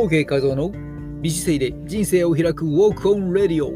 [0.00, 0.72] OK 画像の
[1.20, 3.70] 美姿勢で人生を開くウォークオンレディオ。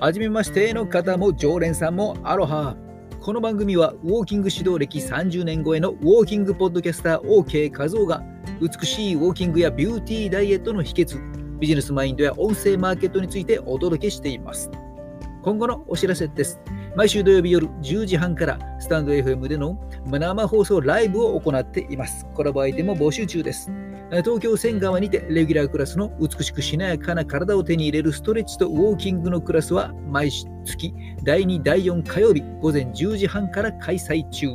[0.00, 2.74] はじめましての方も常連さんもアロハ。
[3.20, 8.22] この番組はウォーキング指導歴30年超えのウォーキングポッドキャスター OK 画像が
[8.62, 14.70] 美しいウォーキングやビューティーダイエットの秘訣ビジネスマインドや音声マーケットについてお届けしています。
[15.42, 16.58] 今後のお知らせです。
[16.96, 22.26] 毎週土曜日夜10時半からスタンド FM での生放送ライブを行っています。
[22.34, 23.70] コラボ相手も募集中です。
[24.10, 30.30] 東京仙川にてレギュラークラスの美しくしなやかな体を手に入れるストレッチとウォーキングのクラスは毎
[30.64, 34.48] 月第2、第4火曜日午前10時半から開催中。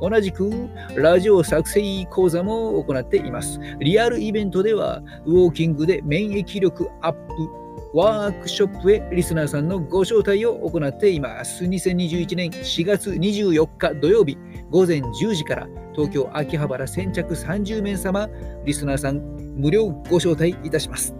[0.00, 0.50] 同じく
[0.96, 3.60] ラジオ作成講座も行っています。
[3.78, 11.64] リアルイベントではウォーキングで免疫力アップワークショップへリスナーさんのご招待を行っています。
[11.64, 14.38] 2021年4月24日土曜日
[14.70, 18.28] 午前10時から東京秋葉原先着30名様
[18.64, 19.20] リスナーさん
[19.56, 21.14] 無料ご招待いたします。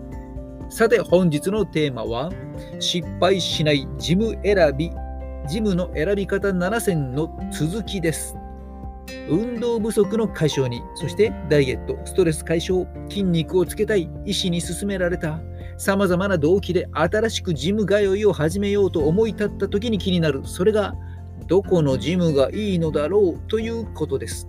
[0.69, 2.30] さて本日のテーマは
[2.80, 4.91] 失敗しないジム選び
[5.48, 8.36] ジムの選び方7選の続きです。
[9.28, 15.41] 運動不足の解消に、そしてダイエット、ストレス解消、筋肉をつけたい医師に勧められた
[15.78, 20.42] さまざまな動機で新しくジム通いを始めようと思い立った時に気になる。
[20.44, 20.94] それが
[21.47, 24.48] どこのジムがいいのだろうということです。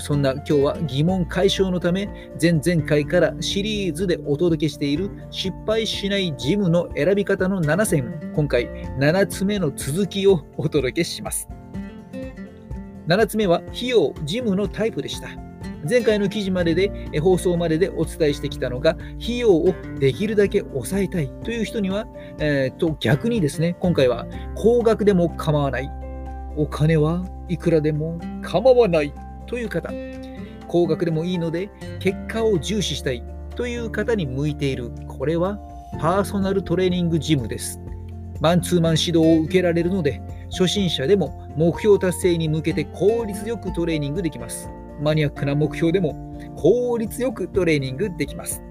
[0.00, 2.08] そんな今日は疑問解消のため
[2.40, 8.32] 前々回からシリーズでお届けしている失敗しないジムの選び方の7選。
[8.34, 11.48] 今回7つ目の続きをお届けします。
[13.08, 15.28] 7つ目は費用ジムのタイプでした。
[15.88, 22.06] 前回の記事までで、放送まででお伝えしてきたのが、費用をできるだけ抑えたいという人には、
[22.38, 25.90] えー、と逆にですね、今回は高額でも構わない、
[26.56, 29.12] お金はいくらでも構わない
[29.46, 29.90] という方、
[30.68, 33.22] 高額でもいいので、結果を重視したい
[33.56, 35.58] という方に向いている、これは
[36.00, 37.80] パーソナルトレーニングジムです。
[38.40, 40.20] マンツーマン指導を受けられるので、
[40.50, 44.68] 初心者でも目標達成に向けて効率よくトレーニングできます。
[45.02, 46.14] マニアックな目標でも
[46.56, 48.62] 効率よくトレーニングできます。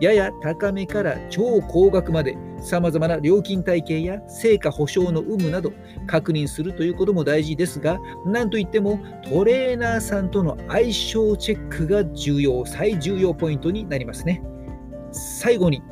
[0.00, 5.72] やや高めから超高額まで様々な料金体系や成果保証の有無など
[6.06, 8.98] 確認するということも大事ですが、なんといっても
[9.28, 14.42] トレーナーさんとの相性チェックが重要、最重要ポイントになりますね。
[15.12, 15.82] 最後に、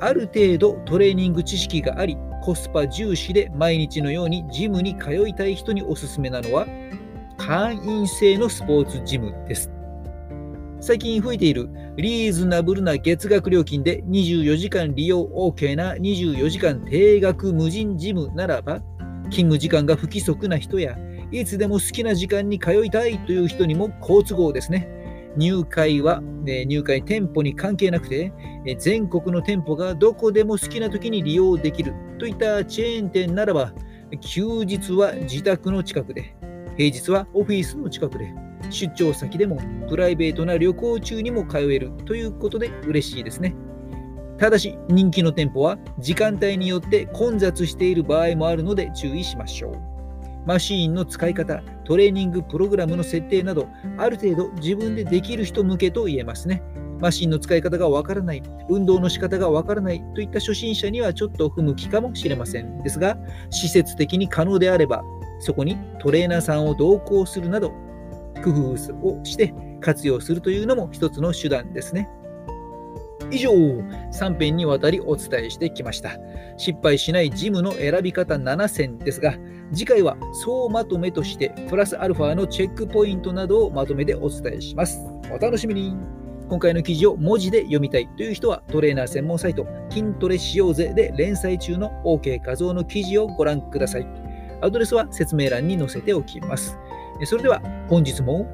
[0.00, 6.66] ある程度トレーニング知識があり、コスパ重視で毎日のようにジムに通いたい人におすすめなのは、
[7.38, 9.70] 会員制のスポーツジムです。
[10.80, 18.80] 最近増えているリーズナブルな月額料金で24時間利用 OK な24時間定額無人ジムならば、
[19.30, 20.98] 勤務時間が不規則な人や、
[21.32, 24.88] いつでも好きな時間に通いたいという人にも好都合ですね。
[25.36, 28.32] 入会は、入会店舗に関係なくて、
[28.78, 33.72] 全国の店舗がどこでも好きな時に利用できるといったチェーン店ならば、
[34.20, 36.34] 休日は自宅の近くで、
[36.78, 38.32] 平日はオフィスの近くで、
[38.70, 43.56] 出張先でもプライベートな旅行中にも通えるということで嬉しいですね。
[44.38, 49.76] ただし、人気の店舗は時間帯によって混雑している場合もあるので注意しましょう。
[50.46, 53.66] マシーンの使い方、トレーニングプログラムの設定など、
[53.96, 56.62] ある程度自分でできる人向けと言えますね。
[57.00, 62.84] マシンの使い方がわからない、運動の仕方がわからないといった初心者にはちょっと不向きかもしれません。
[62.84, 63.18] ですが、
[63.50, 65.02] 施設的に可能であれば、
[65.38, 67.72] そこにトレーナーさんを同行するなど、
[68.42, 72.08] 工夫をして活用するというのも一つの手段ですね。
[73.30, 76.18] 以上、3編にわたりお伝えしてきました。
[76.56, 79.34] 失敗しないジムの選び方7選ですが、
[79.72, 84.98] 次回は総まとめとして、プラスアルファのチェックポイントなどをまとめてお伝えします。
[85.30, 85.94] お楽しみに
[86.48, 94.27] 今回の記事を文字で読みたいという人は、トレーナー専門サイト、筋トレしようぜで連載中の OK 画像の記事をご覧ください。
[94.60, 96.78] アドレスは説明欄に載せておきます。
[97.24, 98.46] それでは本日も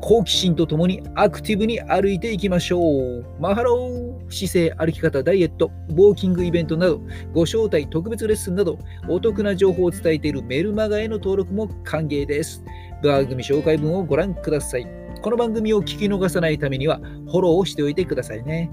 [0.00, 3.26] 好奇心とともにアクティブに歩いていきましょう。
[3.40, 7.00] マハロー姿勢、歩き方、ダイエット、ウォーキングイベントなど、
[7.32, 8.78] ご招待、特別レッスンなど、
[9.08, 12.62] お得な情報を伝えているメルマガへの登録も歓迎です。
[13.02, 14.86] 番組紹介文をご覧ください。
[15.20, 18.70] この番組を聞き逃さないためには、フォローをしておいてくださいね。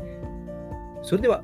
[1.01, 1.43] それでは、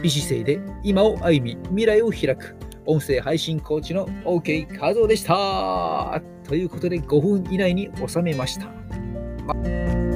[0.00, 2.56] 美姿勢で今を歩み、未来を開く。
[2.88, 6.22] 音声配信コーチの OK 和夫でした。
[6.42, 8.66] ということで5分以内に収めました。
[9.46, 10.07] ま